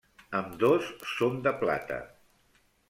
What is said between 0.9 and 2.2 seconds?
són de plata.